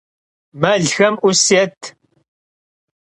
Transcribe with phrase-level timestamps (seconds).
[0.59, 1.79] Melxem 'us yêt!